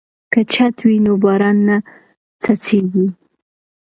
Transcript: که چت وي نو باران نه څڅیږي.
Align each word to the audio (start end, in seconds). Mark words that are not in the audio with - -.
که 0.31 0.41
چت 0.53 0.75
وي 0.87 0.97
نو 1.05 1.13
باران 1.23 1.57
نه 1.67 1.77
څڅیږي. 2.41 3.07